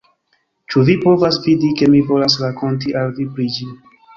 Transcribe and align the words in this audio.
Ĉu 0.75 0.85
vi 0.87 0.95
povas 1.03 1.37
vidi, 1.45 1.69
ke 1.81 1.91
mi 1.97 2.01
volas 2.09 2.41
rakonti 2.47 2.99
al 3.03 3.17
vi 3.21 3.29
pri 3.37 3.51
ĝi 3.59 3.71